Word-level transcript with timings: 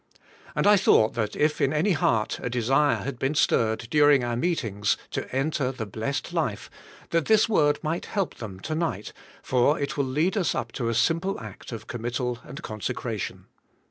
And 0.55 0.65
I 0.65 0.77
thoug 0.77 1.11
ht 1.13 1.13
that 1.13 1.35
if 1.35 1.61
in 1.61 1.71
any 1.71 1.91
heart 1.91 2.39
a 2.41 2.49
desire 2.49 3.03
had 3.03 3.19
been 3.19 3.35
stirred, 3.35 3.87
during 3.91 4.23
our 4.23 4.35
meetings, 4.35 4.97
to 5.11 5.29
enter 5.31 5.71
the 5.71 5.85
blessed 5.85 6.33
life, 6.33 6.71
that 7.11 7.25
this 7.25 7.47
word 7.47 7.77
might 7.83 8.05
help 8.07 8.33
them, 8.37 8.59
to 8.61 8.73
night, 8.73 9.13
for 9.43 9.79
it 9.79 9.97
will 9.97 10.05
lead 10.05 10.37
us 10.37 10.55
up 10.55 10.71
to 10.71 10.89
a 10.89 10.95
simple 10.95 11.39
act 11.39 11.71
of 11.71 11.85
committal 11.85 12.39
and 12.43 12.63
consecration. 12.63 13.45